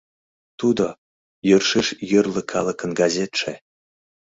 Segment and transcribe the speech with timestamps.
[0.59, 0.85] Тудо—
[1.49, 3.53] йӧршеш йорло калыкын газетше.